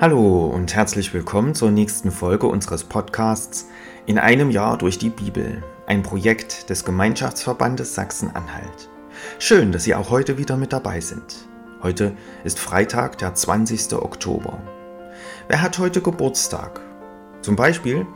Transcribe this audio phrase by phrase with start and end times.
[0.00, 3.68] Hallo und herzlich willkommen zur nächsten Folge unseres Podcasts
[4.06, 8.88] In einem Jahr durch die Bibel, ein Projekt des Gemeinschaftsverbandes Sachsen-Anhalt.
[9.38, 11.46] Schön, dass Sie auch heute wieder mit dabei sind.
[11.82, 13.92] Heute ist Freitag, der 20.
[13.92, 14.62] Oktober.
[15.48, 16.80] Wer hat heute Geburtstag?
[17.42, 18.06] Zum Beispiel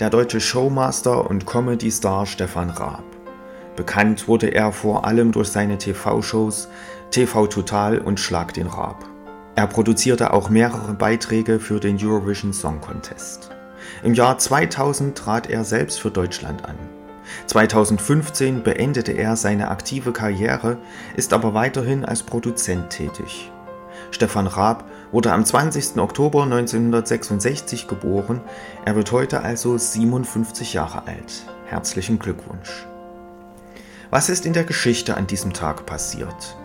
[0.00, 3.04] der deutsche Showmaster und Comedy-Star Stefan Raab.
[3.76, 6.68] Bekannt wurde er vor allem durch seine TV-Shows
[7.10, 9.04] TV Total und Schlag den Raab.
[9.56, 13.50] Er produzierte auch mehrere Beiträge für den Eurovision Song Contest.
[14.02, 16.76] Im Jahr 2000 trat er selbst für Deutschland an.
[17.46, 20.78] 2015 beendete er seine aktive Karriere,
[21.16, 23.52] ist aber weiterhin als Produzent tätig.
[24.10, 25.98] Stefan Raab wurde am 20.
[25.98, 28.40] Oktober 1966 geboren,
[28.84, 31.44] er wird heute also 57 Jahre alt.
[31.66, 32.86] Herzlichen Glückwunsch.
[34.10, 36.56] Was ist in der Geschichte an diesem Tag passiert?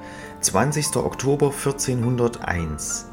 [0.41, 0.95] 20.
[0.95, 3.07] Oktober 1401.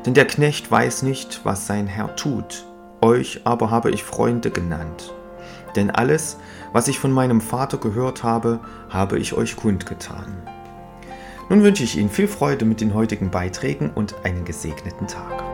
[0.06, 2.64] denn der Knecht weiß nicht, was sein Herr tut,
[3.00, 5.12] euch aber habe ich Freunde genannt.
[5.74, 6.38] Denn alles,
[6.72, 10.32] was ich von meinem Vater gehört habe, habe ich euch kundgetan.
[11.48, 15.51] Nun wünsche ich Ihnen viel Freude mit den heutigen Beiträgen und einen gesegneten Tag.